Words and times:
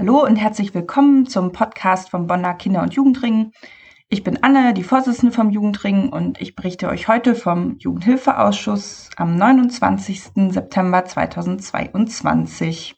Hallo 0.00 0.24
und 0.24 0.36
herzlich 0.36 0.72
willkommen 0.72 1.26
zum 1.26 1.52
Podcast 1.52 2.08
vom 2.08 2.26
Bonner 2.26 2.54
Kinder- 2.54 2.80
und 2.80 2.94
Jugendring. 2.94 3.52
Ich 4.08 4.24
bin 4.24 4.42
Anne, 4.42 4.72
die 4.72 4.82
Vorsitzende 4.82 5.30
vom 5.30 5.50
Jugendring 5.50 6.08
und 6.08 6.40
ich 6.40 6.56
berichte 6.56 6.88
euch 6.88 7.06
heute 7.06 7.34
vom 7.34 7.76
Jugendhilfeausschuss 7.80 9.10
am 9.18 9.36
29. 9.36 10.52
September 10.52 11.04
2022. 11.04 12.96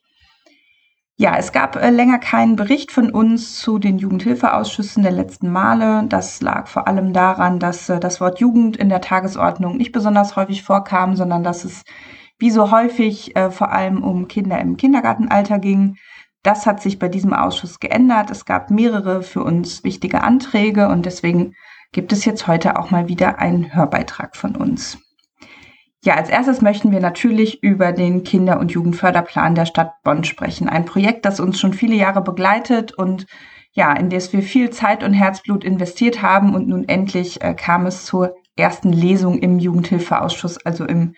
Ja, 1.17 1.35
es 1.37 1.51
gab 1.51 1.75
äh, 1.75 1.91
länger 1.91 2.21
keinen 2.21 2.55
Bericht 2.55 2.93
von 2.93 3.11
uns 3.11 3.59
zu 3.59 3.81
den 3.81 3.99
Jugendhilfeausschüssen 3.99 5.03
der 5.03 5.11
letzten 5.11 5.51
Male. 5.51 6.05
Das 6.09 6.41
lag 6.41 6.69
vor 6.69 6.87
allem 6.87 7.13
daran, 7.13 7.59
dass 7.59 7.89
äh, 7.89 7.99
das 7.99 8.21
Wort 8.21 8.39
Jugend 8.39 8.77
in 8.77 8.89
der 8.89 9.01
Tagesordnung 9.01 9.77
nicht 9.77 9.91
besonders 9.91 10.37
häufig 10.37 10.63
vorkam, 10.63 11.17
sondern 11.17 11.43
dass 11.43 11.65
es 11.65 11.83
wie 12.39 12.51
so 12.51 12.71
häufig 12.71 13.35
äh, 13.35 13.51
vor 13.51 13.73
allem 13.73 14.05
um 14.05 14.29
Kinder 14.29 14.61
im 14.61 14.77
Kindergartenalter 14.77 15.59
ging. 15.59 15.97
Das 16.43 16.67
hat 16.67 16.83
sich 16.83 16.99
bei 16.99 17.09
diesem 17.09 17.33
Ausschuss 17.33 17.79
geändert. 17.79 18.31
Es 18.31 18.45
gab 18.45 18.71
mehrere 18.71 19.23
für 19.23 19.45
uns 19.45 19.85
wichtige 19.85 20.23
Anträge 20.23 20.89
und 20.89 21.07
deswegen 21.07 21.55
gibt 21.93 22.13
es 22.13 22.25
jetzt 22.25 22.47
heute 22.47 22.79
auch 22.79 22.91
mal 22.91 23.09
wieder 23.09 23.39
einen 23.39 23.75
Hörbeitrag 23.75 24.37
von 24.37 24.57
uns. 24.57 24.99
Ja, 26.05 26.15
als 26.15 26.31
erstes 26.31 26.61
möchten 26.63 26.91
wir 26.91 26.99
natürlich 26.99 27.63
über 27.63 27.93
den 27.93 28.25
Kinder- 28.25 28.59
und 28.59 28.73
Jugendförderplan 28.73 29.55
der 29.55 29.67
Stadt 29.67 29.93
Bonn 30.03 30.25
sprechen. 30.25 30.69
Ein 30.69 30.85
Projekt, 30.85 31.25
das 31.25 31.39
uns 31.39 31.61
schon 31.61 31.75
viele 31.75 31.95
Jahre 31.95 32.23
begleitet 32.23 32.93
und 32.93 33.27
ja, 33.73 33.93
in 33.93 34.11
das 34.11 34.33
wir 34.33 34.43
viel 34.43 34.71
Zeit 34.71 35.05
und 35.05 35.13
Herzblut 35.13 35.63
investiert 35.63 36.21
haben 36.21 36.55
und 36.57 36.67
nun 36.67 36.89
endlich 36.89 37.41
äh, 37.41 37.55
kam 37.55 37.87
es 37.87 38.05
zur 38.05 38.35
ersten 38.57 38.93
Lesung 38.93 39.39
im 39.39 39.61
Jugendhilfeausschuss, 39.61 40.59
also 40.67 40.85
im 40.85 41.15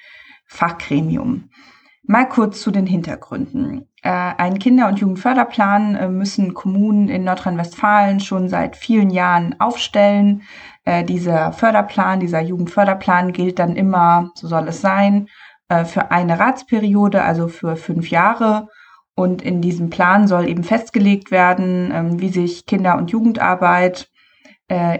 Fachgremium. 0.47 1.48
Mal 2.06 2.28
kurz 2.28 2.60
zu 2.60 2.70
den 2.70 2.86
Hintergründen. 2.86 3.88
Äh, 4.02 4.10
einen 4.10 4.58
Kinder- 4.58 4.88
und 4.88 4.98
Jugendförderplan 4.98 5.96
äh, 5.96 6.08
müssen 6.08 6.52
Kommunen 6.52 7.08
in 7.08 7.24
Nordrhein-Westfalen 7.24 8.20
schon 8.20 8.50
seit 8.50 8.77
vielen 8.77 9.08
Jahren 9.08 9.58
aufstellen. 9.58 10.42
Äh, 10.84 11.05
dieser 11.05 11.52
Förderplan, 11.52 12.20
dieser 12.20 12.42
Jugendförderplan 12.42 13.33
gilt 13.33 13.58
dann 13.58 13.74
immer, 13.74 14.30
so 14.34 14.48
soll 14.48 14.69
es 14.69 14.80
sein, 14.80 15.28
für 15.86 16.11
eine 16.11 16.38
Ratsperiode, 16.38 17.22
also 17.22 17.48
für 17.48 17.77
fünf 17.77 18.11
Jahre. 18.11 18.68
Und 19.14 19.41
in 19.41 19.62
diesem 19.62 19.89
Plan 19.89 20.28
soll 20.28 20.46
eben 20.46 20.62
festgelegt 20.62 21.30
werden, 21.30 21.91
ähm, 21.91 22.20
wie 22.20 22.28
sich 22.28 22.66
Kinder- 22.66 22.98
und 22.98 23.11
Jugendarbeit 23.11 24.11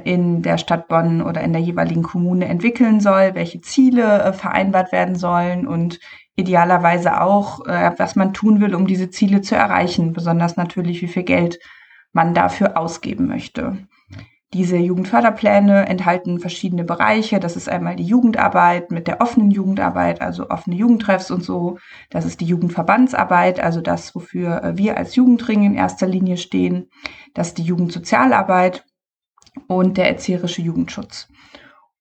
in 0.05 0.43
der 0.43 0.59
Stadt 0.59 0.89
Bonn 0.89 1.23
oder 1.23 1.41
in 1.41 1.55
der 1.55 1.63
jeweiligen 1.63 2.03
Kommune 2.03 2.45
entwickeln 2.45 3.01
soll, 3.01 3.35
welche 3.35 3.63
Ziele 3.63 4.35
vereinbart 4.35 4.93
werden 4.93 5.17
sollen 5.17 5.67
und 5.67 6.01
idealerweise 6.37 7.21
auch, 7.21 7.67
äh, 7.67 7.93
was 7.97 8.17
man 8.17 8.35
tun 8.35 8.61
will, 8.61 8.75
um 8.75 8.87
diese 8.87 9.11
Ziele 9.11 9.41
zu 9.41 9.55
erreichen, 9.55 10.13
besonders 10.13 10.57
natürlich, 10.57 11.03
wie 11.03 11.09
viel 11.09 11.23
Geld 11.23 11.59
man 12.13 12.35
dafür 12.35 12.77
ausgeben 12.77 13.27
möchte. 13.27 13.79
Diese 14.55 14.77
Jugendförderpläne 14.77 15.89
enthalten 15.89 16.39
verschiedene 16.39 16.85
Bereiche. 16.85 17.41
Das 17.41 17.57
ist 17.57 17.69
einmal 17.69 17.97
die 17.97 18.05
Jugendarbeit 18.05 18.93
mit 18.93 19.09
der 19.09 19.21
offenen 19.21 19.51
Jugendarbeit, 19.51 20.21
also 20.21 20.49
offene 20.49 20.77
Jugendtreffs 20.77 21.33
und 21.33 21.43
so. 21.43 21.79
Das 22.09 22.25
ist 22.25 22.41
die 22.41 22.45
Jugendverbandsarbeit, 22.45 23.59
also 23.59 23.81
das, 23.81 24.15
wofür 24.15 24.63
äh, 24.63 24.79
wir 24.79 24.97
als 24.97 25.17
Jugendring 25.17 25.65
in 25.65 25.75
erster 25.75 26.07
Linie 26.07 26.37
stehen. 26.37 26.89
Das 27.35 27.49
ist 27.49 27.59
die 27.59 27.65
Jugendsozialarbeit 27.65 28.85
und 29.67 29.97
der 29.97 30.09
erzieherische 30.09 30.63
Jugendschutz. 30.63 31.29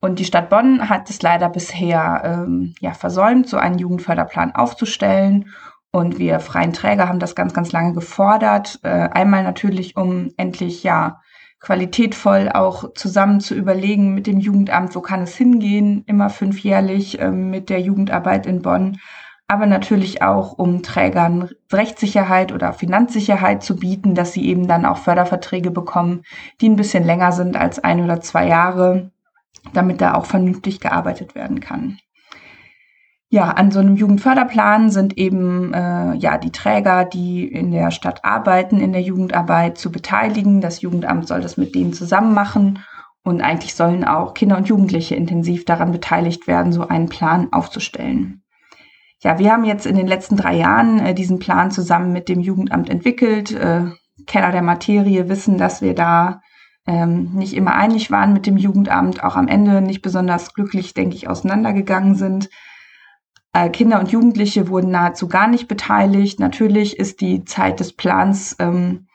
Und 0.04 0.20
die 0.20 0.26
Stadt 0.26 0.50
Bonn 0.50 0.90
hat 0.90 1.10
es 1.10 1.22
leider 1.22 1.48
bisher 1.48 2.24
ähm, 2.26 2.76
ja, 2.82 2.92
versäumt, 2.94 3.48
so 3.48 3.56
einen 3.56 3.78
Jugendförderplan 3.78 4.54
aufzustellen. 4.54 5.46
Und 5.94 6.20
wir 6.20 6.42
freien 6.42 6.74
Träger 6.74 7.08
haben 7.08 7.20
das 7.20 7.36
ganz, 7.36 7.54
ganz 7.54 7.72
lange 7.72 7.94
gefordert. 7.94 8.82
Äh, 8.84 8.90
einmal 8.90 9.44
natürlich, 9.44 9.96
um 9.96 10.32
endlich 10.36 10.84
ja 10.84 11.22
qualitätvoll 11.62 12.50
auch 12.54 12.94
zusammen 12.96 13.40
zu 13.40 13.56
überlegen 13.56 14.14
mit 14.14 14.28
dem 14.28 14.42
Jugendamt, 14.42 14.94
wo 14.94 15.00
kann 15.00 15.22
es 15.22 15.38
hingehen, 15.38 16.04
immer 16.06 16.30
fünfjährlich 16.30 17.22
äh, 17.22 17.32
mit 17.32 17.70
der 17.70 17.80
Jugendarbeit 17.80 18.46
in 18.46 18.62
Bonn. 18.62 19.00
Aber 19.48 19.68
natürlich 19.68 20.22
auch, 20.22 20.52
um 20.52 20.84
Trägern 20.84 21.50
Rechtssicherheit 21.72 22.52
oder 22.52 22.74
Finanzsicherheit 22.74 23.64
zu 23.64 23.78
bieten, 23.78 24.16
dass 24.16 24.34
sie 24.34 24.46
eben 24.50 24.68
dann 24.68 24.86
auch 24.86 24.98
Förderverträge 24.98 25.72
bekommen, 25.72 26.24
die 26.60 26.68
ein 26.68 26.76
bisschen 26.76 27.06
länger 27.06 27.32
sind 27.32 27.56
als 27.56 27.82
ein 27.82 28.04
oder 28.04 28.20
zwei 28.20 28.50
Jahre 28.50 29.13
damit 29.72 30.02
da 30.02 30.16
auch 30.16 30.26
vernünftig 30.26 30.80
gearbeitet 30.80 31.36
werden 31.36 31.60
kann. 31.60 31.98
Ja, 33.30 33.50
an 33.50 33.72
so 33.72 33.80
einem 33.80 33.96
Jugendförderplan 33.96 34.92
sind 34.92 35.18
eben 35.18 35.74
äh, 35.74 36.14
ja 36.14 36.38
die 36.38 36.52
Träger, 36.52 37.04
die 37.04 37.48
in 37.48 37.72
der 37.72 37.90
Stadt 37.90 38.24
arbeiten, 38.24 38.80
in 38.80 38.92
der 38.92 39.02
Jugendarbeit 39.02 39.80
zu 39.80 39.92
beteiligen. 39.92 40.62
Das 40.62 40.82
Jugendamt 40.82 41.28
soll 41.28 41.42
das 41.42 41.58
mit 41.58 41.74
denen 41.74 41.94
zusammen 41.94 42.36
machen 42.36 42.80
und 43.24 43.42
eigentlich 43.42 43.74
sollen 43.74 44.04
auch 44.04 44.36
Kinder 44.36 44.56
und 44.58 44.68
Jugendliche 44.68 45.16
intensiv 45.16 45.66
daran 45.66 45.92
beteiligt 45.92 46.46
werden, 46.46 46.72
so 46.72 46.88
einen 46.88 47.10
Plan 47.10 47.48
aufzustellen. 47.52 48.44
Ja, 49.24 49.40
wir 49.40 49.52
haben 49.52 49.64
jetzt 49.64 49.88
in 49.88 49.96
den 49.96 50.06
letzten 50.06 50.38
drei 50.38 50.56
Jahren 50.56 51.00
äh, 51.00 51.16
diesen 51.16 51.40
Plan 51.40 51.72
zusammen 51.72 52.14
mit 52.14 52.30
dem 52.30 52.40
Jugendamt 52.40 52.88
entwickelt. 52.88 53.52
Äh, 53.52 53.86
Kenner 54.28 54.52
der 54.52 54.62
Materie 54.62 55.28
wissen, 55.28 55.58
dass 55.58 55.82
wir 55.82 55.96
da 55.96 56.42
ähm, 56.86 57.34
nicht 57.34 57.54
immer 57.54 57.76
einig 57.76 58.12
waren 58.12 58.34
mit 58.34 58.46
dem 58.46 58.58
Jugendamt, 58.58 59.24
auch 59.24 59.36
am 59.36 59.48
Ende 59.48 59.82
nicht 59.82 60.02
besonders 60.02 60.54
glücklich, 60.54 60.94
denke 60.94 61.16
ich, 61.16 61.28
auseinandergegangen 61.30 62.16
sind. 62.16 62.50
Äh, 63.54 63.70
Kinder 63.70 64.00
und 64.00 64.12
Jugendliche 64.12 64.68
wurden 64.68 64.92
nahezu 64.92 65.28
gar 65.28 65.48
nicht 65.48 65.68
beteiligt. 65.68 66.40
Natürlich 66.40 67.00
ist 67.00 67.22
die 67.22 67.46
Zeit 67.46 67.80
des 67.80 67.94
Plans, 67.94 68.56
ähm, 68.60 69.08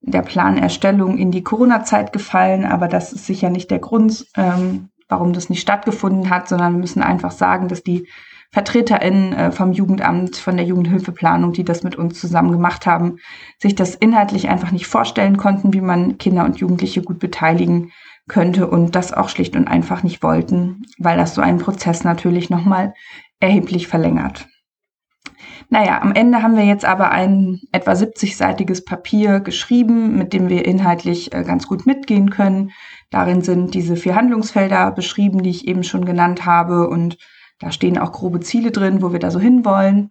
der 0.00 0.22
Planerstellung 0.22 1.18
in 1.18 1.30
die 1.30 1.42
Corona-Zeit 1.42 2.12
gefallen, 2.12 2.64
aber 2.64 2.88
das 2.88 3.12
ist 3.12 3.26
sicher 3.26 3.50
nicht 3.50 3.70
der 3.70 3.80
Grund, 3.80 4.26
ähm, 4.36 4.88
warum 5.08 5.32
das 5.32 5.50
nicht 5.50 5.60
stattgefunden 5.60 6.30
hat, 6.30 6.48
sondern 6.48 6.74
wir 6.74 6.80
müssen 6.80 7.02
einfach 7.02 7.32
sagen, 7.32 7.68
dass 7.68 7.82
die 7.82 8.08
VertreterInnen 8.52 9.32
äh, 9.32 9.52
vom 9.52 9.72
Jugendamt, 9.72 10.36
von 10.36 10.56
der 10.56 10.66
Jugendhilfeplanung, 10.66 11.52
die 11.52 11.64
das 11.64 11.82
mit 11.82 11.96
uns 11.96 12.20
zusammen 12.20 12.50
gemacht 12.50 12.84
haben, 12.84 13.18
sich 13.58 13.74
das 13.74 13.94
inhaltlich 13.94 14.48
einfach 14.48 14.72
nicht 14.72 14.86
vorstellen 14.86 15.36
konnten, 15.36 15.72
wie 15.72 15.80
man 15.80 16.18
Kinder 16.18 16.44
und 16.44 16.58
Jugendliche 16.58 17.02
gut 17.02 17.20
beteiligen 17.20 17.92
könnte 18.28 18.68
und 18.68 18.96
das 18.96 19.12
auch 19.12 19.28
schlicht 19.28 19.56
und 19.56 19.68
einfach 19.68 20.02
nicht 20.02 20.22
wollten, 20.22 20.82
weil 20.98 21.16
das 21.16 21.34
so 21.34 21.42
einen 21.42 21.58
Prozess 21.58 22.04
natürlich 22.04 22.50
nochmal 22.50 22.94
erheblich 23.38 23.86
verlängert. 23.86 24.46
Naja, 25.68 26.00
am 26.02 26.12
Ende 26.12 26.42
haben 26.42 26.56
wir 26.56 26.64
jetzt 26.64 26.84
aber 26.84 27.12
ein 27.12 27.60
etwa 27.70 27.92
70-seitiges 27.92 28.84
Papier 28.84 29.38
geschrieben, 29.38 30.18
mit 30.18 30.32
dem 30.32 30.48
wir 30.48 30.64
inhaltlich 30.64 31.32
äh, 31.32 31.44
ganz 31.44 31.68
gut 31.68 31.86
mitgehen 31.86 32.30
können. 32.30 32.72
Darin 33.10 33.42
sind 33.42 33.74
diese 33.74 33.94
vier 33.94 34.16
Handlungsfelder 34.16 34.90
beschrieben, 34.90 35.42
die 35.42 35.50
ich 35.50 35.68
eben 35.68 35.84
schon 35.84 36.04
genannt 36.04 36.44
habe 36.44 36.88
und 36.88 37.18
da 37.60 37.70
stehen 37.70 37.98
auch 37.98 38.12
grobe 38.12 38.40
Ziele 38.40 38.70
drin, 38.70 39.02
wo 39.02 39.12
wir 39.12 39.20
da 39.20 39.30
so 39.30 39.38
hinwollen. 39.38 40.10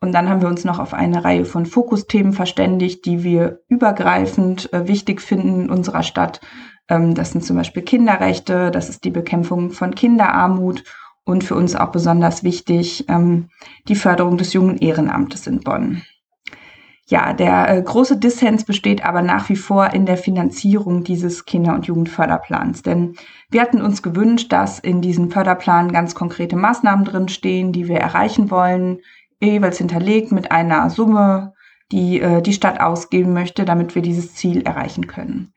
Und 0.00 0.12
dann 0.12 0.28
haben 0.28 0.42
wir 0.42 0.48
uns 0.48 0.64
noch 0.64 0.78
auf 0.78 0.92
eine 0.92 1.24
Reihe 1.24 1.44
von 1.44 1.64
Fokusthemen 1.64 2.32
verständigt, 2.32 3.06
die 3.06 3.22
wir 3.22 3.60
übergreifend 3.68 4.72
äh, 4.72 4.88
wichtig 4.88 5.22
finden 5.22 5.62
in 5.62 5.70
unserer 5.70 6.02
Stadt. 6.02 6.40
Ähm, 6.88 7.14
das 7.14 7.32
sind 7.32 7.44
zum 7.44 7.56
Beispiel 7.56 7.82
Kinderrechte, 7.82 8.70
das 8.70 8.88
ist 8.88 9.04
die 9.04 9.10
Bekämpfung 9.10 9.70
von 9.70 9.94
Kinderarmut 9.94 10.84
und 11.24 11.44
für 11.44 11.54
uns 11.54 11.74
auch 11.74 11.92
besonders 11.92 12.44
wichtig 12.44 13.06
ähm, 13.08 13.48
die 13.88 13.96
Förderung 13.96 14.38
des 14.38 14.52
jungen 14.52 14.78
Ehrenamtes 14.78 15.46
in 15.46 15.60
Bonn. 15.60 16.02
Ja, 17.08 17.32
der 17.32 17.68
äh, 17.68 17.82
große 17.82 18.16
Dissens 18.16 18.64
besteht 18.64 19.04
aber 19.04 19.22
nach 19.22 19.48
wie 19.48 19.56
vor 19.56 19.92
in 19.94 20.06
der 20.06 20.16
Finanzierung 20.16 21.04
dieses 21.04 21.44
Kinder- 21.44 21.74
und 21.74 21.86
Jugendförderplans. 21.86 22.82
Denn 22.82 23.14
wir 23.48 23.62
hatten 23.62 23.80
uns 23.80 24.02
gewünscht, 24.02 24.52
dass 24.52 24.80
in 24.80 25.02
diesem 25.02 25.30
Förderplan 25.30 25.92
ganz 25.92 26.16
konkrete 26.16 26.56
Maßnahmen 26.56 27.04
drinstehen, 27.04 27.70
die 27.70 27.86
wir 27.86 27.98
erreichen 27.98 28.50
wollen, 28.50 28.98
jeweils 29.40 29.78
hinterlegt 29.78 30.32
mit 30.32 30.50
einer 30.50 30.90
Summe, 30.90 31.52
die 31.92 32.20
äh, 32.20 32.42
die 32.42 32.52
Stadt 32.52 32.80
ausgeben 32.80 33.32
möchte, 33.32 33.64
damit 33.64 33.94
wir 33.94 34.02
dieses 34.02 34.34
Ziel 34.34 34.62
erreichen 34.62 35.06
können. 35.06 35.52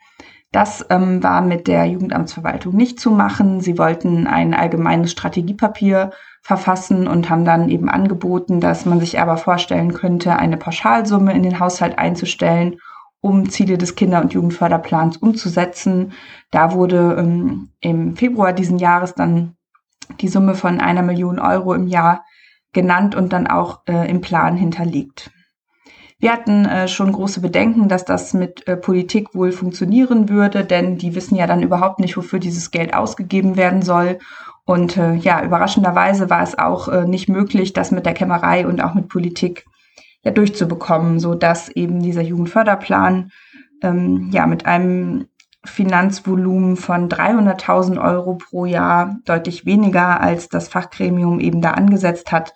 Das 0.51 0.85
ähm, 0.91 1.24
war 1.24 1.41
mit 1.41 1.68
der 1.68 1.85
Jugendamtsverwaltung 1.85 2.75
nicht 2.75 3.00
zu 3.00 3.09
machen. 3.09 3.62
Sie 3.62 3.77
wollten 3.79 4.27
ein 4.27 4.53
allgemeines 4.53 5.12
Strategiepapier 5.12 6.12
verfassen 6.41 7.07
und 7.07 7.30
haben 7.30 7.45
dann 7.45 7.69
eben 7.69 7.89
angeboten, 7.89 8.59
dass 8.59 8.86
man 8.86 9.00
sich 9.00 9.19
aber 9.19 9.38
vorstellen 9.38 9.94
könnte, 9.94 10.38
eine 10.38 10.57
Pauschalsumme 10.57 11.33
in 11.33 11.44
den 11.44 11.59
Haushalt 11.59 11.97
einzustellen, 12.00 12.77
um 13.21 13.50
Ziele 13.50 13.77
des 13.77 13.95
Kinder- 13.95 14.21
und 14.21 14.33
Jugendförderplans 14.33 15.18
umzusetzen. 15.18 16.13
Da 16.51 16.74
wurde 16.74 17.18
ähm, 17.19 17.69
im 17.81 18.15
Februar 18.15 18.53
diesen 18.53 18.77
Jahres 18.77 19.13
dann 19.13 19.56
die 20.21 20.27
Summe 20.27 20.56
von 20.56 20.80
einer 20.80 21.01
Million 21.01 21.39
Euro 21.39 21.74
im 21.74 21.88
Jahr 21.88 22.25
genannt 22.74 23.15
und 23.15 23.33
dann 23.33 23.47
auch 23.47 23.81
äh, 23.88 24.09
im 24.09 24.21
Plan 24.21 24.56
hinterlegt. 24.56 25.31
Wir 26.21 26.33
hatten 26.33 26.65
äh, 26.65 26.89
schon 26.89 27.13
große 27.13 27.39
Bedenken, 27.39 27.88
dass 27.88 28.03
das 28.03 28.33
mit 28.33 28.68
äh, 28.68 28.75
Politik 28.75 29.33
wohl 29.33 29.53
funktionieren 29.53 30.27
würde, 30.27 30.65
denn 30.65 30.97
die 30.97 31.15
wissen 31.15 31.36
ja 31.36 31.47
dann 31.47 31.63
überhaupt 31.63 32.00
nicht, 32.00 32.18
wofür 32.18 32.39
dieses 32.39 32.71
Geld 32.71 32.94
ausgegeben 32.94 33.56
werden 33.56 33.81
soll. 33.81 34.19
Und 34.69 34.98
äh, 34.98 35.16
ja, 35.16 35.44
überraschenderweise 35.44 36.30
war 36.30 36.44
es 36.44 36.56
auch 36.56 36.89
äh, 36.89 37.07
nicht 37.07 37.27
möglich, 37.27 37.74
das 37.74 37.89
mit 37.89 38.06
der 38.06 38.13
Kämmerei 38.13 38.68
und 38.68 38.83
auch 38.83 38.94
mit 38.94 39.10
Politik 39.10 39.66
ja 40.21 40.30
durchzubekommen, 40.30 41.19
so 41.19 41.33
dass 41.33 41.69
eben 41.69 42.04
dieser 42.04 42.21
Jugendförderplan 42.21 43.31
ähm, 43.81 44.30
ja 44.31 44.45
mit 44.45 44.68
einem 44.68 45.25
Finanzvolumen 45.66 46.75
von 46.75 47.10
300.000 47.10 48.00
Euro 48.00 48.36
pro 48.36 48.66
Jahr, 48.66 49.18
deutlich 49.25 49.66
weniger 49.66 50.21
als 50.21 50.50
das 50.50 50.69
Fachgremium 50.69 51.39
eben 51.39 51.62
da 51.62 51.72
angesetzt 51.72 52.31
hat, 52.31 52.54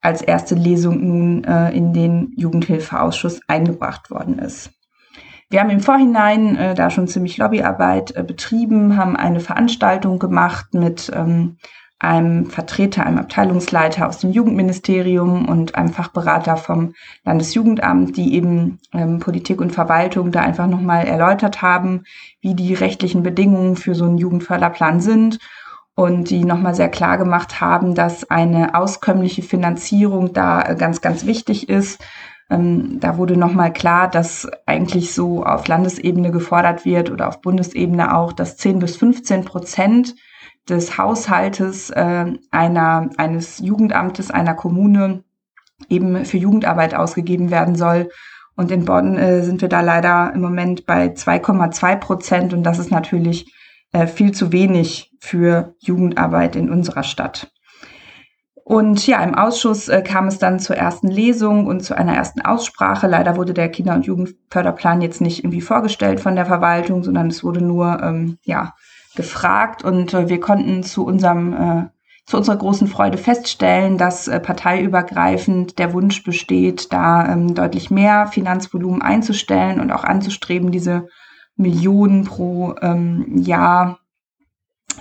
als 0.00 0.22
erste 0.22 0.56
Lesung 0.56 1.06
nun 1.06 1.44
äh, 1.44 1.70
in 1.70 1.92
den 1.92 2.32
Jugendhilfeausschuss 2.36 3.42
eingebracht 3.46 4.10
worden 4.10 4.40
ist. 4.40 4.72
Wir 5.50 5.60
haben 5.60 5.70
im 5.70 5.80
Vorhinein 5.80 6.56
äh, 6.56 6.74
da 6.74 6.90
schon 6.90 7.08
ziemlich 7.08 7.36
Lobbyarbeit 7.36 8.16
äh, 8.16 8.22
betrieben, 8.22 8.96
haben 8.96 9.16
eine 9.16 9.40
Veranstaltung 9.40 10.18
gemacht 10.18 10.74
mit 10.74 11.10
ähm, 11.14 11.58
einem 11.98 12.46
Vertreter, 12.46 13.06
einem 13.06 13.18
Abteilungsleiter 13.18 14.08
aus 14.08 14.18
dem 14.18 14.30
Jugendministerium 14.30 15.48
und 15.48 15.74
einem 15.74 15.90
Fachberater 15.90 16.56
vom 16.56 16.94
Landesjugendamt, 17.24 18.16
die 18.16 18.34
eben 18.34 18.80
ähm, 18.92 19.20
Politik 19.20 19.60
und 19.60 19.72
Verwaltung 19.72 20.30
da 20.30 20.40
einfach 20.40 20.66
nochmal 20.66 21.06
erläutert 21.06 21.62
haben, 21.62 22.04
wie 22.40 22.54
die 22.54 22.74
rechtlichen 22.74 23.22
Bedingungen 23.22 23.76
für 23.76 23.94
so 23.94 24.04
einen 24.04 24.18
Jugendförderplan 24.18 25.00
sind 25.00 25.38
und 25.94 26.30
die 26.30 26.44
nochmal 26.44 26.74
sehr 26.74 26.88
klar 26.88 27.18
gemacht 27.18 27.60
haben, 27.60 27.94
dass 27.94 28.28
eine 28.30 28.74
auskömmliche 28.74 29.42
Finanzierung 29.42 30.32
da 30.32 30.62
äh, 30.62 30.74
ganz, 30.76 31.00
ganz 31.00 31.24
wichtig 31.24 31.68
ist. 31.68 32.00
Ähm, 32.50 33.00
da 33.00 33.16
wurde 33.16 33.36
nochmal 33.36 33.72
klar, 33.72 34.08
dass 34.08 34.48
eigentlich 34.66 35.14
so 35.14 35.44
auf 35.44 35.66
Landesebene 35.66 36.30
gefordert 36.30 36.84
wird 36.84 37.10
oder 37.10 37.28
auf 37.28 37.40
Bundesebene 37.40 38.14
auch, 38.14 38.32
dass 38.32 38.56
10 38.56 38.78
bis 38.78 38.96
15 38.96 39.44
Prozent 39.44 40.14
des 40.68 40.98
Haushaltes 40.98 41.90
äh, 41.90 42.26
einer, 42.50 43.10
eines 43.16 43.58
Jugendamtes, 43.58 44.30
einer 44.30 44.54
Kommune 44.54 45.24
eben 45.88 46.24
für 46.24 46.38
Jugendarbeit 46.38 46.94
ausgegeben 46.94 47.50
werden 47.50 47.76
soll. 47.76 48.10
Und 48.56 48.70
in 48.70 48.84
Bonn 48.84 49.16
äh, 49.16 49.42
sind 49.42 49.60
wir 49.62 49.68
da 49.68 49.80
leider 49.80 50.32
im 50.34 50.40
Moment 50.40 50.86
bei 50.86 51.06
2,2 51.06 51.96
Prozent 51.96 52.54
und 52.54 52.62
das 52.62 52.78
ist 52.78 52.90
natürlich 52.90 53.52
äh, 53.92 54.06
viel 54.06 54.32
zu 54.32 54.52
wenig 54.52 55.12
für 55.18 55.74
Jugendarbeit 55.80 56.56
in 56.56 56.70
unserer 56.70 57.02
Stadt. 57.02 57.50
Und 58.66 59.06
ja, 59.06 59.22
im 59.22 59.34
Ausschuss 59.34 59.88
äh, 59.88 60.00
kam 60.00 60.26
es 60.26 60.38
dann 60.38 60.58
zur 60.58 60.76
ersten 60.76 61.08
Lesung 61.08 61.66
und 61.66 61.84
zu 61.84 61.96
einer 61.96 62.14
ersten 62.14 62.40
Aussprache. 62.40 63.06
Leider 63.06 63.36
wurde 63.36 63.52
der 63.52 63.68
Kinder- 63.68 63.94
und 63.94 64.06
Jugendförderplan 64.06 65.02
jetzt 65.02 65.20
nicht 65.20 65.40
irgendwie 65.40 65.60
vorgestellt 65.60 66.18
von 66.18 66.34
der 66.34 66.46
Verwaltung, 66.46 67.04
sondern 67.04 67.26
es 67.26 67.44
wurde 67.44 67.60
nur 67.60 68.02
ähm, 68.02 68.38
ja, 68.42 68.72
gefragt 69.16 69.84
und 69.84 70.14
äh, 70.14 70.30
wir 70.30 70.40
konnten 70.40 70.82
zu 70.82 71.04
unserem 71.04 71.52
äh, 71.52 71.84
zu 72.26 72.38
unserer 72.38 72.56
großen 72.56 72.88
Freude 72.88 73.18
feststellen, 73.18 73.98
dass 73.98 74.28
äh, 74.28 74.40
parteiübergreifend 74.40 75.78
der 75.78 75.92
Wunsch 75.92 76.24
besteht, 76.24 76.90
da 76.90 77.30
ähm, 77.30 77.54
deutlich 77.54 77.90
mehr 77.90 78.28
Finanzvolumen 78.28 79.02
einzustellen 79.02 79.78
und 79.78 79.90
auch 79.90 80.04
anzustreben, 80.04 80.70
diese 80.70 81.06
Millionen 81.56 82.24
pro 82.24 82.76
ähm, 82.80 83.26
Jahr 83.36 83.98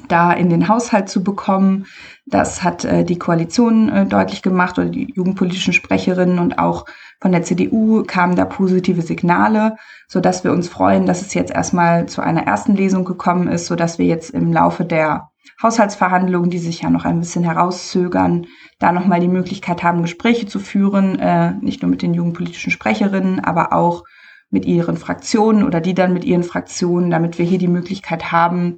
da 0.07 0.31
in 0.33 0.49
den 0.49 0.67
Haushalt 0.67 1.09
zu 1.09 1.23
bekommen. 1.23 1.85
Das 2.25 2.63
hat 2.63 2.85
äh, 2.85 3.03
die 3.03 3.19
Koalition 3.19 3.89
äh, 3.89 4.05
deutlich 4.05 4.41
gemacht 4.41 4.77
oder 4.77 4.89
die 4.89 5.11
jugendpolitischen 5.13 5.73
Sprecherinnen 5.73 6.39
und 6.39 6.59
auch 6.59 6.85
von 7.21 7.31
der 7.31 7.43
CDU 7.43 8.03
kamen 8.03 8.35
da 8.35 8.45
positive 8.45 9.01
Signale, 9.01 9.77
so 10.07 10.19
dass 10.19 10.43
wir 10.43 10.51
uns 10.51 10.67
freuen, 10.67 11.05
dass 11.05 11.21
es 11.21 11.33
jetzt 11.33 11.51
erstmal 11.51 12.07
zu 12.07 12.21
einer 12.21 12.43
ersten 12.43 12.75
Lesung 12.75 13.05
gekommen 13.05 13.47
ist, 13.47 13.67
so 13.67 13.75
dass 13.75 13.97
wir 13.97 14.05
jetzt 14.05 14.31
im 14.31 14.51
Laufe 14.51 14.83
der 14.83 15.29
Haushaltsverhandlungen, 15.61 16.49
die 16.49 16.59
sich 16.59 16.81
ja 16.81 16.89
noch 16.89 17.05
ein 17.05 17.19
bisschen 17.19 17.43
herauszögern, 17.43 18.47
da 18.79 18.91
nochmal 18.91 19.19
die 19.19 19.27
Möglichkeit 19.27 19.83
haben, 19.83 20.01
Gespräche 20.01 20.47
zu 20.47 20.59
führen, 20.59 21.17
äh, 21.19 21.53
nicht 21.61 21.81
nur 21.81 21.89
mit 21.89 22.01
den 22.01 22.13
jugendpolitischen 22.13 22.71
Sprecherinnen, 22.71 23.39
aber 23.39 23.71
auch 23.71 24.03
mit 24.49 24.65
ihren 24.65 24.97
Fraktionen 24.97 25.63
oder 25.63 25.81
die 25.81 25.93
dann 25.93 26.13
mit 26.13 26.25
ihren 26.25 26.43
Fraktionen, 26.43 27.09
damit 27.09 27.39
wir 27.39 27.45
hier 27.45 27.57
die 27.57 27.67
Möglichkeit 27.67 28.31
haben, 28.31 28.77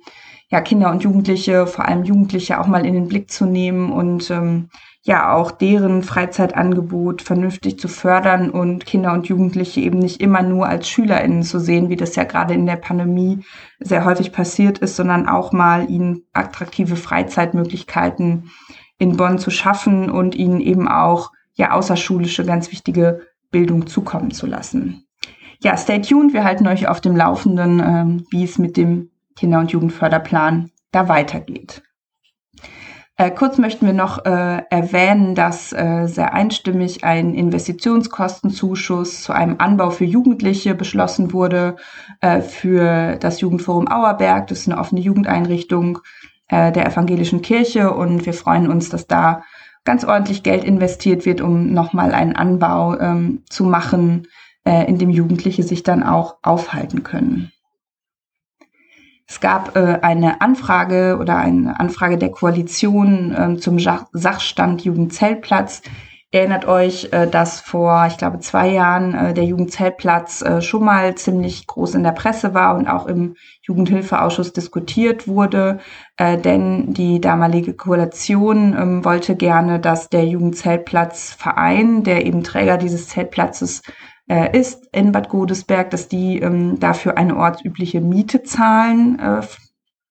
ja, 0.50 0.62
Kinder 0.62 0.92
und 0.92 1.04
Jugendliche, 1.04 1.66
vor 1.66 1.86
allem 1.86 2.04
Jugendliche 2.04 2.60
auch 2.60 2.68
mal 2.68 2.86
in 2.86 2.94
den 2.94 3.08
Blick 3.08 3.32
zu 3.32 3.46
nehmen 3.46 3.92
und 3.92 4.30
ähm, 4.30 4.70
ja 5.06 5.34
auch 5.34 5.52
deren 5.52 6.02
Freizeitangebot 6.02 7.22
vernünftig 7.22 7.80
zu 7.80 7.88
fördern 7.88 8.50
und 8.50 8.86
Kinder 8.86 9.14
und 9.14 9.28
Jugendliche 9.28 9.82
eben 9.82 10.00
nicht 10.00 10.20
immer 10.20 10.42
nur 10.42 10.68
als 10.68 10.90
SchülerInnen 10.90 11.44
zu 11.44 11.60
sehen, 11.60 11.90
wie 11.90 11.96
das 11.96 12.16
ja 12.16 12.24
gerade 12.24 12.56
in 12.56 12.66
der 12.66 12.78
Pandemie 12.78 13.44
sehr 13.80 14.04
häufig 14.04 14.32
passiert 14.32 14.80
ist, 14.80 14.96
sondern 14.96 15.28
auch 15.28 15.52
mal 15.52 15.90
ihnen 15.90 16.24
attraktive 16.34 16.96
Freizeitmöglichkeiten 16.96 18.50
in 18.98 19.16
Bonn 19.16 19.38
zu 19.38 19.52
schaffen 19.52 20.10
und 20.10 20.34
ihnen 20.34 20.60
eben 20.60 20.88
auch 20.88 21.32
ja 21.54 21.72
außerschulische 21.72 22.46
ganz 22.46 22.72
wichtige 22.72 23.22
Bildung 23.52 23.86
zukommen 23.86 24.32
zu 24.32 24.48
lassen. 24.48 25.06
Ja, 25.62 25.78
stay 25.78 26.02
tuned. 26.02 26.34
Wir 26.34 26.44
halten 26.44 26.68
euch 26.68 26.88
auf 26.88 27.00
dem 27.00 27.16
Laufenden, 27.16 27.80
äh, 27.80 28.24
wie 28.32 28.44
es 28.44 28.58
mit 28.58 28.76
dem 28.76 29.12
Kinder- 29.36 29.60
und 29.60 29.72
Jugendförderplan 29.72 30.72
da 30.92 31.10
weitergeht. 31.10 31.84
Äh, 33.18 33.32
kurz 33.32 33.58
möchten 33.58 33.86
wir 33.86 33.94
noch 33.94 34.26
äh, 34.26 34.64
erwähnen, 34.70 35.36
dass 35.36 35.72
äh, 35.72 36.06
sehr 36.08 36.34
einstimmig 36.34 37.06
ein 37.06 37.34
Investitionskostenzuschuss 37.34 39.24
zu 39.24 39.32
einem 39.32 39.56
Anbau 39.60 39.90
für 39.90 40.04
Jugendliche 40.04 40.76
beschlossen 40.76 41.32
wurde 41.32 41.78
äh, 42.20 42.42
für 42.42 43.16
das 43.16 43.40
Jugendforum 43.40 43.88
Auerberg. 43.90 44.48
Das 44.48 44.60
ist 44.60 44.68
eine 44.68 44.78
offene 44.78 45.00
Jugendeinrichtung 45.00 46.00
äh, 46.50 46.74
der 46.74 46.88
evangelischen 46.88 47.42
Kirche 47.42 47.94
und 47.94 48.26
wir 48.26 48.34
freuen 48.34 48.70
uns, 48.70 48.90
dass 48.90 49.08
da 49.08 49.44
ganz 49.86 50.04
ordentlich 50.04 50.44
Geld 50.44 50.66
investiert 50.66 51.26
wird, 51.26 51.40
um 51.40 51.72
nochmal 51.72 52.14
einen 52.14 52.36
Anbau 52.36 53.00
ähm, 53.00 53.44
zu 53.50 53.64
machen, 53.64 54.28
äh, 54.66 54.90
in 54.90 54.98
dem 54.98 55.10
Jugendliche 55.10 55.64
sich 55.64 55.84
dann 55.84 56.04
auch 56.04 56.36
aufhalten 56.42 57.04
können. 57.04 57.52
Es 59.28 59.40
gab 59.40 59.76
äh, 59.76 60.00
eine 60.02 60.42
Anfrage 60.42 61.18
oder 61.20 61.38
eine 61.38 61.80
Anfrage 61.80 62.18
der 62.18 62.30
Koalition 62.30 63.34
äh, 63.34 63.58
zum 63.58 63.80
Sachstand 63.80 64.84
Jugendzeltplatz. 64.84 65.82
Erinnert 66.32 66.68
euch, 66.68 67.10
äh, 67.12 67.28
dass 67.28 67.60
vor, 67.62 68.06
ich 68.08 68.18
glaube, 68.18 68.40
zwei 68.40 68.70
Jahren 68.70 69.16
äh, 69.16 69.34
der 69.34 69.46
Jugendzeltplatz 69.46 70.42
äh, 70.42 70.62
schon 70.62 70.84
mal 70.84 71.16
ziemlich 71.16 71.66
groß 71.66 71.96
in 71.96 72.04
der 72.04 72.12
Presse 72.12 72.54
war 72.54 72.76
und 72.76 72.88
auch 72.88 73.08
im 73.08 73.36
Jugendhilfeausschuss 73.62 74.54
diskutiert 74.54 75.28
wurde, 75.28 75.80
äh, 76.18 76.38
denn 76.38 76.94
die 76.94 77.20
damalige 77.20 77.74
Koalition 77.74 78.76
ähm, 78.78 79.06
wollte 79.06 79.36
gerne, 79.36 79.80
dass 79.80 80.10
der 80.10 80.26
Jugendzeltplatzverein, 80.26 82.04
der 82.04 82.26
eben 82.26 82.44
Träger 82.44 82.78
dieses 82.78 83.08
Zeltplatzes 83.08 83.82
äh, 84.28 84.58
ist 84.58 84.88
in 84.92 85.12
Bad 85.12 85.30
Godesberg, 85.30 85.90
dass 85.92 86.08
die 86.08 86.40
ähm, 86.40 86.80
dafür 86.80 87.18
eine 87.18 87.36
ortsübliche 87.38 88.02
Miete 88.02 88.44
zahlen. 88.44 89.20
Äh, 89.20 89.42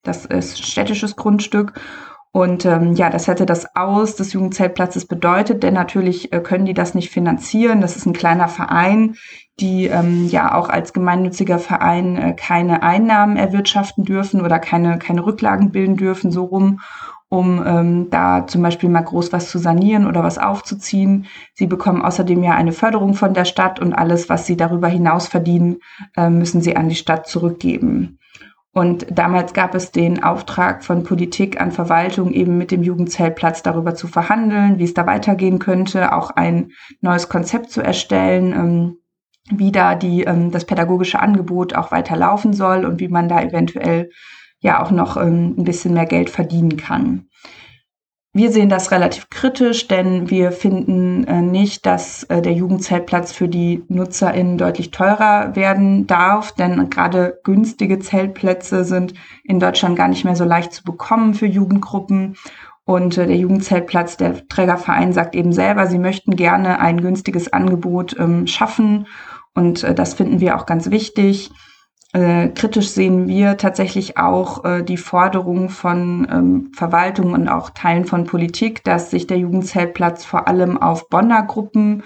das 0.02 0.26
ist 0.26 0.64
städtisches 0.64 1.16
Grundstück. 1.16 1.72
Und 2.36 2.66
ähm, 2.66 2.94
ja, 2.94 3.10
das 3.10 3.28
hätte 3.28 3.46
das 3.46 3.76
Aus 3.76 4.16
des 4.16 4.32
Jugendzeltplatzes 4.32 5.06
bedeutet, 5.06 5.62
denn 5.62 5.74
natürlich 5.74 6.32
äh, 6.32 6.40
können 6.40 6.64
die 6.64 6.74
das 6.74 6.94
nicht 6.94 7.10
finanzieren. 7.10 7.80
Das 7.80 7.96
ist 7.96 8.06
ein 8.06 8.12
kleiner 8.12 8.48
Verein, 8.48 9.14
die 9.60 9.86
ähm, 9.86 10.26
ja 10.26 10.52
auch 10.56 10.68
als 10.68 10.92
gemeinnütziger 10.92 11.60
Verein 11.60 12.16
äh, 12.16 12.34
keine 12.34 12.82
Einnahmen 12.82 13.36
erwirtschaften 13.36 14.04
dürfen 14.04 14.40
oder 14.40 14.58
keine, 14.58 14.98
keine 14.98 15.24
Rücklagen 15.24 15.70
bilden 15.70 15.96
dürfen, 15.96 16.32
so 16.32 16.42
rum 16.44 16.80
um 17.34 17.62
ähm, 17.66 18.10
da 18.10 18.46
zum 18.46 18.62
Beispiel 18.62 18.88
mal 18.88 19.02
groß 19.02 19.32
was 19.32 19.50
zu 19.50 19.58
sanieren 19.58 20.06
oder 20.06 20.22
was 20.22 20.38
aufzuziehen. 20.38 21.26
Sie 21.54 21.66
bekommen 21.66 22.00
außerdem 22.00 22.44
ja 22.44 22.52
eine 22.52 22.70
Förderung 22.70 23.14
von 23.14 23.34
der 23.34 23.44
Stadt 23.44 23.80
und 23.80 23.92
alles, 23.92 24.28
was 24.28 24.46
sie 24.46 24.56
darüber 24.56 24.86
hinaus 24.86 25.26
verdienen, 25.26 25.78
äh, 26.16 26.30
müssen 26.30 26.60
sie 26.60 26.76
an 26.76 26.88
die 26.88 26.94
Stadt 26.94 27.26
zurückgeben. 27.26 28.20
Und 28.72 29.06
damals 29.10 29.52
gab 29.52 29.74
es 29.74 29.90
den 29.90 30.22
Auftrag 30.22 30.84
von 30.84 31.02
Politik 31.02 31.60
an 31.60 31.72
Verwaltung, 31.72 32.32
eben 32.32 32.56
mit 32.56 32.70
dem 32.70 32.84
Jugendzeltplatz 32.84 33.62
darüber 33.62 33.96
zu 33.96 34.06
verhandeln, 34.06 34.78
wie 34.78 34.84
es 34.84 34.94
da 34.94 35.06
weitergehen 35.06 35.58
könnte, 35.58 36.12
auch 36.12 36.30
ein 36.30 36.70
neues 37.00 37.28
Konzept 37.28 37.70
zu 37.70 37.82
erstellen, 37.82 38.52
ähm, 38.52 38.96
wie 39.50 39.72
da 39.72 39.96
die, 39.96 40.22
ähm, 40.22 40.52
das 40.52 40.64
pädagogische 40.64 41.20
Angebot 41.20 41.74
auch 41.74 41.90
weiter 41.90 42.16
laufen 42.16 42.52
soll 42.52 42.84
und 42.84 43.00
wie 43.00 43.08
man 43.08 43.28
da 43.28 43.42
eventuell 43.42 44.10
ja 44.64 44.82
auch 44.82 44.90
noch 44.90 45.16
ähm, 45.16 45.54
ein 45.58 45.64
bisschen 45.64 45.94
mehr 45.94 46.06
Geld 46.06 46.30
verdienen 46.30 46.76
kann. 46.76 47.26
Wir 48.32 48.50
sehen 48.50 48.68
das 48.68 48.90
relativ 48.90 49.30
kritisch, 49.30 49.86
denn 49.86 50.28
wir 50.28 50.50
finden 50.50 51.24
äh, 51.24 51.40
nicht, 51.40 51.86
dass 51.86 52.24
äh, 52.24 52.42
der 52.42 52.54
Jugendzeltplatz 52.54 53.30
für 53.30 53.46
die 53.46 53.84
NutzerInnen 53.88 54.58
deutlich 54.58 54.90
teurer 54.90 55.54
werden 55.54 56.08
darf, 56.08 56.50
denn 56.50 56.90
gerade 56.90 57.38
günstige 57.44 58.00
Zeltplätze 58.00 58.84
sind 58.84 59.14
in 59.44 59.60
Deutschland 59.60 59.96
gar 59.96 60.08
nicht 60.08 60.24
mehr 60.24 60.34
so 60.34 60.44
leicht 60.44 60.72
zu 60.72 60.82
bekommen 60.82 61.34
für 61.34 61.46
Jugendgruppen. 61.46 62.34
Und 62.84 63.16
äh, 63.18 63.26
der 63.26 63.36
Jugendzeltplatz, 63.36 64.16
der 64.16 64.48
Trägerverein 64.48 65.12
sagt 65.12 65.36
eben 65.36 65.52
selber, 65.52 65.86
sie 65.86 65.98
möchten 65.98 66.34
gerne 66.34 66.80
ein 66.80 67.02
günstiges 67.02 67.52
Angebot 67.52 68.16
ähm, 68.18 68.46
schaffen. 68.46 69.06
Und 69.54 69.84
äh, 69.84 69.94
das 69.94 70.14
finden 70.14 70.40
wir 70.40 70.56
auch 70.56 70.66
ganz 70.66 70.90
wichtig. 70.90 71.52
Äh, 72.14 72.50
kritisch 72.50 72.90
sehen 72.90 73.26
wir 73.26 73.56
tatsächlich 73.56 74.16
auch 74.18 74.64
äh, 74.64 74.84
die 74.84 74.96
Forderung 74.96 75.68
von 75.68 76.28
ähm, 76.30 76.70
Verwaltung 76.72 77.32
und 77.32 77.48
auch 77.48 77.70
Teilen 77.70 78.04
von 78.04 78.22
Politik, 78.24 78.84
dass 78.84 79.10
sich 79.10 79.26
der 79.26 79.38
Jugendzeltplatz 79.38 80.24
vor 80.24 80.46
allem 80.46 80.80
auf 80.80 81.08
Bonner 81.08 81.42
Gruppen 81.42 82.04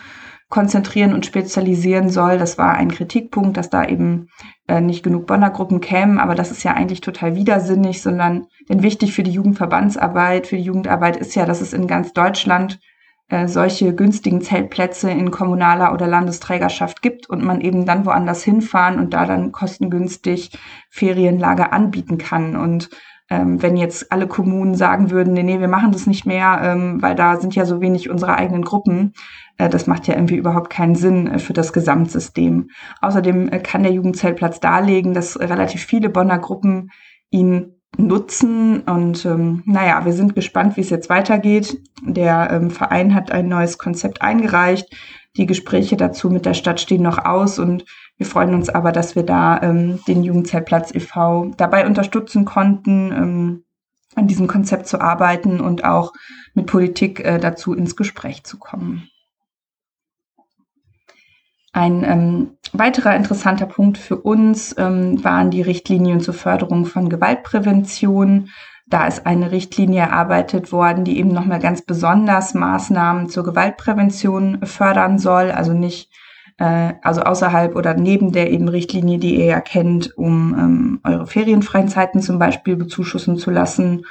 konzentrieren 0.49 1.13
und 1.13 1.27
spezialisieren 1.27 2.09
soll. 2.09 2.39
Das 2.39 2.57
war 2.57 2.73
ein 2.73 2.91
Kritikpunkt, 2.91 3.59
dass 3.59 3.69
da 3.69 3.85
eben 3.85 4.29
äh, 4.67 4.81
nicht 4.81 5.03
genug 5.03 5.27
Bonner 5.27 5.51
Gruppen 5.51 5.83
kämen, 5.83 6.19
aber 6.19 6.35
das 6.35 6.51
ist 6.51 6.63
ja 6.63 6.73
eigentlich 6.73 7.03
total 7.03 7.37
widersinnig, 7.37 8.01
sondern 8.01 8.47
denn 8.71 8.83
wichtig 8.83 9.13
für 9.13 9.23
die 9.23 9.33
Jugendverbandsarbeit, 9.33 10.47
für 10.47 10.57
die 10.57 10.63
Jugendarbeit 10.63 11.19
ist 11.19 11.35
ja, 11.35 11.45
dass 11.45 11.61
es 11.61 11.75
in 11.75 11.87
ganz 11.87 12.15
Deutschland 12.15 12.81
äh, 13.29 13.47
solche 13.49 13.95
günstigen 13.95 14.41
Zeltplätze 14.41 15.11
in 15.11 15.31
kommunaler 15.31 15.93
oder 15.93 16.07
Landesträgerschaft 16.07 17.03
gibt 17.03 17.29
und 17.29 17.45
man 17.45 17.61
eben 17.61 17.87
dann 17.87 18.07
woanders 18.07 18.43
hinfahren 18.43 18.99
und 18.99 19.15
da 19.15 19.27
dann 19.27 19.53
kostengünstig 19.53 20.59
Ferienlager 20.89 21.73
anbieten 21.73 22.19
kann. 22.19 22.57
Und 22.57 22.91
ähm, 23.31 23.61
wenn 23.61 23.77
jetzt 23.77 24.11
alle 24.11 24.27
Kommunen 24.27 24.75
sagen 24.75 25.11
würden, 25.11 25.35
nee, 25.35 25.43
nee, 25.43 25.61
wir 25.61 25.69
machen 25.69 25.93
das 25.93 26.07
nicht 26.07 26.25
mehr, 26.25 26.61
ähm, 26.63 27.03
weil 27.03 27.15
da 27.15 27.39
sind 27.39 27.55
ja 27.55 27.67
so 27.67 27.81
wenig 27.81 28.09
unsere 28.09 28.35
eigenen 28.37 28.63
Gruppen, 28.63 29.13
äh, 29.59 29.69
das 29.69 29.87
macht 29.87 30.07
ja 30.07 30.15
irgendwie 30.15 30.37
überhaupt 30.37 30.71
keinen 30.71 30.95
Sinn 30.95 31.27
äh, 31.27 31.39
für 31.39 31.53
das 31.53 31.75
Gesamtsystem. 31.75 32.71
Außerdem 33.03 33.49
äh, 33.49 33.59
kann 33.59 33.83
der 33.83 33.93
Jugendzeltplatz 33.93 34.61
darlegen, 34.61 35.13
dass 35.13 35.39
relativ 35.39 35.85
viele 35.85 36.09
Bonner 36.09 36.39
Gruppen 36.39 36.91
ihn 37.31 37.75
nutzen. 37.99 38.81
Und 38.83 39.27
ähm, 39.27 39.63
naja, 39.67 40.05
wir 40.05 40.13
sind 40.13 40.35
gespannt, 40.35 40.77
wie 40.77 40.81
es 40.81 40.91
jetzt 40.91 41.11
weitergeht. 41.11 41.79
Der 42.15 42.51
ähm, 42.51 42.71
Verein 42.71 43.15
hat 43.15 43.31
ein 43.31 43.49
neues 43.49 43.79
Konzept 43.79 44.23
eingereicht. 44.23 44.89
Die 45.37 45.47
Gespräche 45.47 45.97
dazu 45.97 46.31
mit 46.31 46.47
der 46.47 46.55
Stadt 46.55 46.81
stehen 46.81 47.03
noch 47.03 47.25
aus 47.25 47.59
und 47.59 47.85
wir 48.17 48.27
freuen 48.27 48.55
uns 48.55 48.69
aber, 48.69 48.91
dass 48.93 49.15
wir 49.15 49.23
da 49.23 49.61
ähm, 49.63 50.01
den 50.09 50.25
Jugendzeltplatz 50.25 50.93
e.V. 50.95 51.53
dabei 51.57 51.87
unterstützen 51.87 52.45
konnten, 52.45 53.13
ähm, 53.13 53.65
an 54.17 54.27
diesem 54.27 54.49
Konzept 54.49 54.89
zu 54.89 55.01
arbeiten 55.01 55.61
und 55.61 55.85
auch 55.85 56.13
mit 56.55 56.67
Politik 56.67 57.21
äh, 57.21 57.39
dazu 57.39 57.73
ins 57.75 57.95
Gespräch 57.95 58.43
zu 58.45 58.59
kommen. 58.59 59.09
Ein 61.73 62.03
ähm, 62.03 62.57
weiterer 62.73 63.15
interessanter 63.15 63.67
Punkt 63.67 63.99
für 63.99 64.17
uns 64.17 64.75
ähm, 64.79 65.23
waren 65.23 65.51
die 65.51 65.63
Richtlinien 65.63 66.21
zur 66.21 66.35
Förderung 66.35 66.87
von 66.87 67.09
Gewaltprävention. 67.09 68.51
Da 68.91 69.07
ist 69.07 69.27
eine 69.27 69.51
Richtlinie 69.51 70.01
erarbeitet 70.01 70.73
worden, 70.73 71.05
die 71.05 71.19
eben 71.19 71.31
nochmal 71.31 71.59
ganz 71.59 71.83
besonders 71.83 72.55
Maßnahmen 72.55 73.29
zur 73.29 73.45
Gewaltprävention 73.45 74.61
fördern 74.65 75.19
soll. 75.19 75.51
Also 75.51 75.73
nicht, 75.73 76.11
äh, 76.59 76.95
also 77.03 77.23
außerhalb 77.23 77.77
oder 77.77 77.95
neben 77.95 78.33
der 78.33 78.51
eben 78.51 78.69
Richtlinie, 78.69 79.19
die 79.19 79.37
ihr 79.37 79.47
ja 79.47 79.61
kennt, 79.61 80.17
um 80.17 80.55
ähm, 80.59 81.01
eure 81.05 81.27
ferienfreien 81.27 81.89
Zeiten 81.89 82.21
zum 82.21 82.39
Beispiel 82.39 82.77
bezuschussen 82.77 83.37
zu 83.37 83.51
lassen. 83.51 84.07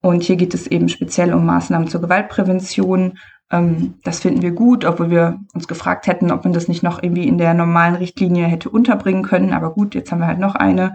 Und 0.00 0.22
hier 0.22 0.36
geht 0.36 0.54
es 0.54 0.66
eben 0.66 0.88
speziell 0.88 1.34
um 1.34 1.44
Maßnahmen 1.44 1.88
zur 1.88 2.00
Gewaltprävention, 2.00 3.18
ähm, 3.50 3.94
das 4.04 4.20
finden 4.20 4.42
wir 4.42 4.52
gut, 4.52 4.84
obwohl 4.84 5.10
wir 5.10 5.40
uns 5.54 5.66
gefragt 5.66 6.06
hätten, 6.06 6.30
ob 6.30 6.44
man 6.44 6.52
das 6.52 6.68
nicht 6.68 6.82
noch 6.82 7.02
irgendwie 7.02 7.26
in 7.26 7.38
der 7.38 7.54
normalen 7.54 7.96
Richtlinie 7.96 8.46
hätte 8.46 8.70
unterbringen 8.70 9.22
können. 9.22 9.52
Aber 9.52 9.72
gut, 9.72 9.94
jetzt 9.94 10.12
haben 10.12 10.20
wir 10.20 10.26
halt 10.26 10.38
noch 10.38 10.54
eine, 10.54 10.94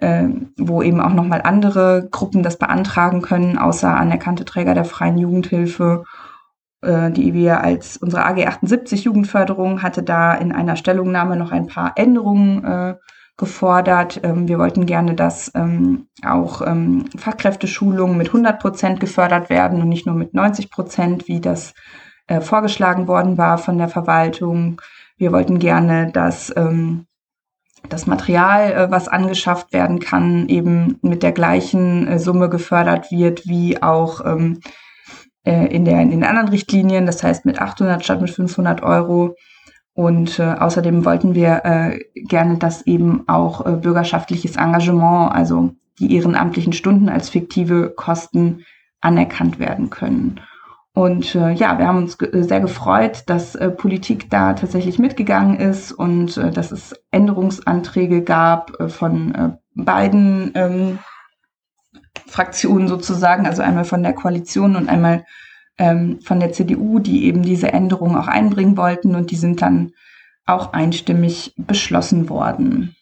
äh, 0.00 0.28
wo 0.58 0.82
eben 0.82 1.00
auch 1.00 1.12
nochmal 1.12 1.42
andere 1.42 2.08
Gruppen 2.10 2.42
das 2.42 2.58
beantragen 2.58 3.22
können, 3.22 3.58
außer 3.58 3.94
anerkannte 3.94 4.44
Träger 4.44 4.74
der 4.74 4.84
freien 4.84 5.18
Jugendhilfe 5.18 6.04
äh, 6.82 7.10
die 7.10 7.34
wir 7.34 7.62
als 7.62 7.98
unsere 7.98 8.24
AG 8.24 8.46
78 8.46 9.04
Jugendförderung 9.04 9.82
hatte 9.82 10.02
da 10.02 10.34
in 10.34 10.52
einer 10.52 10.76
Stellungnahme 10.76 11.36
noch 11.36 11.52
ein 11.52 11.66
paar 11.66 11.92
Änderungen 11.96 12.64
äh, 12.64 12.94
gefordert. 13.36 14.20
Ähm, 14.22 14.48
wir 14.48 14.58
wollten 14.58 14.86
gerne, 14.86 15.14
dass 15.14 15.50
ähm, 15.54 16.06
auch 16.24 16.62
ähm, 16.66 17.06
Fachkräfteschulungen 17.16 18.16
mit 18.16 18.28
100 18.28 18.60
Prozent 18.60 19.00
gefördert 19.00 19.50
werden 19.50 19.82
und 19.82 19.88
nicht 19.88 20.06
nur 20.06 20.14
mit 20.14 20.32
90 20.34 20.70
Prozent, 20.70 21.28
wie 21.28 21.40
das 21.40 21.74
äh, 22.28 22.40
vorgeschlagen 22.40 23.08
worden 23.08 23.36
war 23.36 23.58
von 23.58 23.76
der 23.76 23.88
Verwaltung. 23.88 24.80
Wir 25.16 25.32
wollten 25.32 25.58
gerne, 25.58 26.10
dass 26.12 26.52
ähm, 26.56 27.06
das 27.88 28.06
Material, 28.06 28.72
äh, 28.72 28.90
was 28.90 29.08
angeschafft 29.08 29.72
werden 29.72 29.98
kann, 29.98 30.48
eben 30.48 30.98
mit 31.02 31.22
der 31.22 31.32
gleichen 31.32 32.06
äh, 32.06 32.18
Summe 32.18 32.48
gefördert 32.48 33.10
wird 33.10 33.46
wie 33.46 33.82
auch 33.82 34.24
ähm, 34.24 34.60
äh, 35.44 35.66
in, 35.66 35.84
der, 35.84 36.00
in 36.00 36.10
den 36.10 36.24
anderen 36.24 36.48
Richtlinien, 36.48 37.06
das 37.06 37.22
heißt 37.22 37.44
mit 37.44 37.60
800 37.60 38.04
statt 38.04 38.20
mit 38.20 38.30
500 38.30 38.82
Euro. 38.82 39.34
Und 39.92 40.38
äh, 40.38 40.54
außerdem 40.58 41.04
wollten 41.04 41.34
wir 41.34 41.62
äh, 41.64 41.98
gerne, 42.14 42.58
dass 42.58 42.86
eben 42.86 43.28
auch 43.28 43.66
äh, 43.66 43.72
bürgerschaftliches 43.72 44.56
Engagement, 44.56 45.34
also 45.34 45.74
die 45.98 46.14
ehrenamtlichen 46.14 46.72
Stunden 46.72 47.08
als 47.08 47.28
fiktive 47.28 47.90
Kosten 47.94 48.64
anerkannt 49.00 49.58
werden 49.58 49.90
können. 49.90 50.40
Und 50.92 51.34
äh, 51.36 51.52
ja, 51.52 51.78
wir 51.78 51.86
haben 51.86 51.98
uns 51.98 52.18
ge 52.18 52.30
äh, 52.32 52.42
sehr 52.42 52.60
gefreut, 52.60 53.22
dass 53.26 53.54
äh, 53.54 53.70
Politik 53.70 54.28
da 54.28 54.54
tatsächlich 54.54 54.98
mitgegangen 54.98 55.58
ist 55.58 55.92
und 55.92 56.36
äh, 56.36 56.50
dass 56.50 56.72
es 56.72 56.94
Änderungsanträge 57.12 58.22
gab 58.22 58.78
äh, 58.80 58.88
von 58.88 59.34
äh, 59.34 59.50
beiden 59.74 60.50
ähm, 60.54 60.98
Fraktionen 62.26 62.88
sozusagen, 62.88 63.46
also 63.46 63.62
einmal 63.62 63.84
von 63.84 64.02
der 64.02 64.14
Koalition 64.14 64.74
und 64.74 64.88
einmal 64.88 65.24
ähm, 65.78 66.20
von 66.22 66.40
der 66.40 66.52
CDU, 66.52 66.98
die 66.98 67.24
eben 67.24 67.42
diese 67.42 67.72
Änderungen 67.72 68.16
auch 68.16 68.28
einbringen 68.28 68.76
wollten 68.76 69.14
und 69.14 69.30
die 69.30 69.36
sind 69.36 69.62
dann 69.62 69.92
auch 70.44 70.72
einstimmig 70.72 71.54
beschlossen 71.56 72.28
worden. 72.28 72.96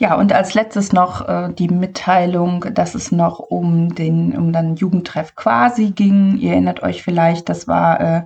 Ja, 0.00 0.14
und 0.14 0.32
als 0.32 0.54
letztes 0.54 0.92
noch 0.92 1.28
äh, 1.28 1.52
die 1.52 1.68
Mitteilung, 1.68 2.66
dass 2.72 2.94
es 2.94 3.10
noch 3.10 3.40
um 3.40 3.94
den 3.96 4.36
um 4.36 4.52
dann 4.52 4.76
Jugendtreff 4.76 5.34
quasi 5.34 5.90
ging. 5.90 6.38
Ihr 6.38 6.52
erinnert 6.52 6.84
euch 6.84 7.02
vielleicht, 7.02 7.48
das 7.48 7.66
war 7.66 8.00
äh, 8.00 8.22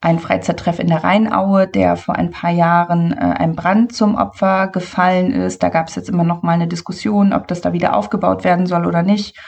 ein 0.00 0.18
Freizeittreff 0.18 0.78
in 0.78 0.86
der 0.86 1.04
Rheinaue, 1.04 1.68
der 1.68 1.96
vor 1.96 2.16
ein 2.16 2.30
paar 2.30 2.50
Jahren 2.50 3.12
äh, 3.12 3.16
einem 3.16 3.54
Brand 3.54 3.94
zum 3.94 4.14
Opfer 4.14 4.68
gefallen 4.68 5.30
ist. 5.32 5.62
Da 5.62 5.68
gab 5.68 5.88
es 5.88 5.94
jetzt 5.94 6.08
immer 6.08 6.24
noch 6.24 6.42
mal 6.42 6.52
eine 6.52 6.68
Diskussion, 6.68 7.34
ob 7.34 7.48
das 7.48 7.60
da 7.60 7.74
wieder 7.74 7.94
aufgebaut 7.96 8.42
werden 8.42 8.66
soll 8.66 8.86
oder 8.86 9.02
nicht. 9.02 9.38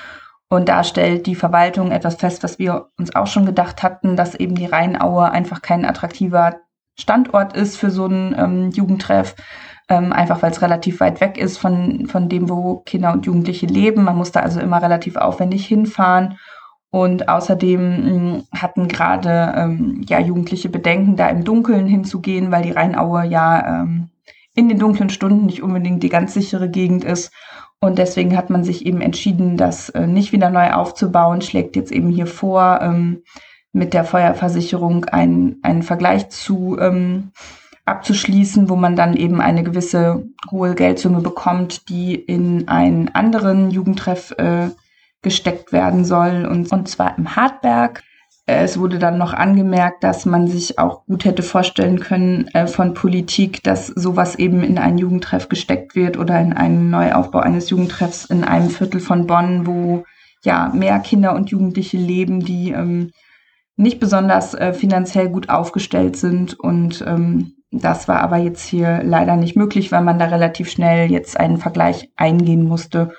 Und 0.50 0.68
da 0.68 0.84
stellt 0.84 1.26
die 1.26 1.34
Verwaltung 1.34 1.90
etwas 1.90 2.16
fest, 2.16 2.42
was 2.44 2.58
wir 2.58 2.88
uns 2.98 3.16
auch 3.16 3.26
schon 3.26 3.46
gedacht 3.46 3.82
hatten, 3.82 4.14
dass 4.14 4.34
eben 4.34 4.56
die 4.56 4.66
Rheinaue 4.66 5.30
einfach 5.30 5.62
kein 5.62 5.86
attraktiver 5.86 6.56
Standort 6.98 7.54
ist 7.56 7.76
für 7.76 7.90
so 7.90 8.04
einen 8.04 8.34
ähm, 8.38 8.70
Jugendtreff, 8.70 9.34
ähm, 9.88 10.12
einfach 10.12 10.42
weil 10.42 10.50
es 10.50 10.62
relativ 10.62 11.00
weit 11.00 11.20
weg 11.20 11.38
ist 11.38 11.58
von, 11.58 12.06
von 12.06 12.28
dem, 12.28 12.48
wo 12.48 12.78
Kinder 12.78 13.12
und 13.12 13.26
Jugendliche 13.26 13.66
leben. 13.66 14.04
Man 14.04 14.16
muss 14.16 14.32
da 14.32 14.40
also 14.40 14.60
immer 14.60 14.82
relativ 14.82 15.16
aufwendig 15.16 15.66
hinfahren. 15.66 16.38
Und 16.90 17.28
außerdem 17.28 17.80
mh, 17.80 18.06
hm, 18.06 18.44
hatten 18.52 18.88
gerade 18.88 19.54
ähm, 19.56 20.02
ja, 20.08 20.18
Jugendliche 20.18 20.68
Bedenken, 20.68 21.16
da 21.16 21.28
im 21.28 21.44
Dunkeln 21.44 21.86
hinzugehen, 21.86 22.50
weil 22.50 22.62
die 22.62 22.70
Rheinaue 22.70 23.24
ja 23.26 23.82
ähm, 23.82 24.08
in 24.54 24.68
den 24.68 24.78
dunklen 24.78 25.10
Stunden 25.10 25.46
nicht 25.46 25.62
unbedingt 25.62 26.02
die 26.02 26.08
ganz 26.08 26.34
sichere 26.34 26.68
Gegend 26.68 27.04
ist. 27.04 27.32
Und 27.78 27.98
deswegen 27.98 28.36
hat 28.36 28.50
man 28.50 28.64
sich 28.64 28.86
eben 28.86 29.02
entschieden, 29.02 29.56
das 29.56 29.90
äh, 29.90 30.06
nicht 30.06 30.32
wieder 30.32 30.48
neu 30.48 30.72
aufzubauen, 30.72 31.42
schlägt 31.42 31.76
jetzt 31.76 31.92
eben 31.92 32.08
hier 32.08 32.26
vor, 32.26 32.80
ähm, 32.80 33.22
mit 33.72 33.92
der 33.92 34.04
Feuerversicherung 34.04 35.04
einen, 35.04 35.58
einen 35.62 35.82
Vergleich 35.82 36.30
zu 36.30 36.78
ähm, 36.80 37.32
abzuschließen, 37.86 38.68
wo 38.68 38.76
man 38.76 38.96
dann 38.96 39.16
eben 39.16 39.40
eine 39.40 39.62
gewisse 39.62 40.24
hohe 40.50 40.74
Geldsumme 40.74 41.20
bekommt, 41.20 41.88
die 41.88 42.14
in 42.14 42.68
einen 42.68 43.08
anderen 43.14 43.70
Jugendtreff 43.70 44.32
äh, 44.32 44.68
gesteckt 45.22 45.72
werden 45.72 46.04
soll, 46.04 46.46
und, 46.46 46.70
und 46.70 46.88
zwar 46.88 47.16
im 47.16 47.34
Hartberg. 47.36 48.02
Es 48.48 48.78
wurde 48.78 48.98
dann 49.00 49.18
noch 49.18 49.32
angemerkt, 49.32 50.04
dass 50.04 50.24
man 50.24 50.46
sich 50.46 50.78
auch 50.78 51.04
gut 51.06 51.24
hätte 51.24 51.42
vorstellen 51.42 51.98
können 51.98 52.48
äh, 52.48 52.66
von 52.66 52.94
Politik, 52.94 53.62
dass 53.62 53.86
sowas 53.86 54.36
eben 54.36 54.62
in 54.62 54.78
einen 54.78 54.98
Jugendtreff 54.98 55.48
gesteckt 55.48 55.96
wird 55.96 56.16
oder 56.16 56.40
in 56.40 56.52
einen 56.52 56.90
Neuaufbau 56.90 57.40
eines 57.40 57.70
Jugendtreffs 57.70 58.24
in 58.26 58.44
einem 58.44 58.70
Viertel 58.70 59.00
von 59.00 59.26
Bonn, 59.26 59.66
wo 59.66 60.04
ja 60.44 60.70
mehr 60.72 61.00
Kinder 61.00 61.34
und 61.34 61.50
Jugendliche 61.50 61.96
leben, 61.96 62.40
die 62.40 62.70
ähm, 62.70 63.10
nicht 63.76 63.98
besonders 63.98 64.54
äh, 64.54 64.72
finanziell 64.72 65.28
gut 65.28 65.48
aufgestellt 65.48 66.16
sind. 66.16 66.58
Und 66.58 67.04
ähm, 67.06 67.55
das 67.80 68.08
war 68.08 68.20
aber 68.20 68.36
jetzt 68.36 68.66
hier 68.66 69.02
leider 69.02 69.36
nicht 69.36 69.56
möglich, 69.56 69.92
weil 69.92 70.02
man 70.02 70.18
da 70.18 70.26
relativ 70.26 70.70
schnell 70.70 71.10
jetzt 71.10 71.38
einen 71.38 71.58
Vergleich 71.58 72.10
eingehen 72.16 72.64
musste 72.64 73.12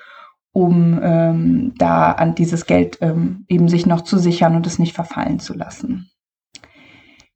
um 0.58 0.98
ähm, 1.02 1.74
da 1.78 2.10
an 2.10 2.34
dieses 2.34 2.66
Geld 2.66 2.98
ähm, 3.00 3.44
eben 3.48 3.68
sich 3.68 3.86
noch 3.86 4.00
zu 4.00 4.18
sichern 4.18 4.56
und 4.56 4.66
es 4.66 4.80
nicht 4.80 4.92
verfallen 4.92 5.38
zu 5.38 5.54
lassen. 5.54 6.10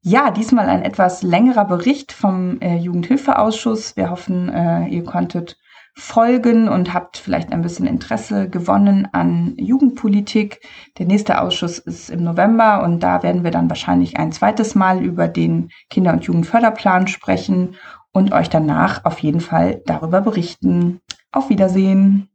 Ja, 0.00 0.32
diesmal 0.32 0.68
ein 0.68 0.82
etwas 0.82 1.22
längerer 1.22 1.64
Bericht 1.64 2.10
vom 2.10 2.60
äh, 2.60 2.76
Jugendhilfeausschuss. 2.76 3.96
Wir 3.96 4.10
hoffen, 4.10 4.48
äh, 4.48 4.88
ihr 4.88 5.04
konntet 5.04 5.56
folgen 5.94 6.68
und 6.68 6.94
habt 6.94 7.18
vielleicht 7.18 7.52
ein 7.52 7.62
bisschen 7.62 7.86
Interesse 7.86 8.48
gewonnen 8.48 9.08
an 9.12 9.54
Jugendpolitik. 9.58 10.60
Der 10.98 11.06
nächste 11.06 11.40
Ausschuss 11.40 11.78
ist 11.78 12.10
im 12.10 12.24
November 12.24 12.82
und 12.82 13.00
da 13.00 13.22
werden 13.22 13.44
wir 13.44 13.50
dann 13.50 13.68
wahrscheinlich 13.68 14.16
ein 14.16 14.32
zweites 14.32 14.74
Mal 14.74 15.04
über 15.04 15.28
den 15.28 15.70
Kinder- 15.90 16.12
und 16.12 16.24
Jugendförderplan 16.24 17.08
sprechen 17.08 17.76
und 18.12 18.32
euch 18.32 18.48
danach 18.48 19.04
auf 19.04 19.18
jeden 19.18 19.40
Fall 19.40 19.82
darüber 19.86 20.20
berichten. 20.20 21.00
Auf 21.30 21.50
Wiedersehen. 21.50 22.31